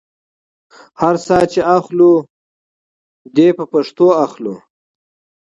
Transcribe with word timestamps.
هر 1.01 1.15
ساه 1.25 1.45
چې 1.51 1.59
اخلو 1.77 2.11
دې 3.35 3.47
په 3.57 3.63
پښتو 3.71 4.07
اخلو. 4.25 4.55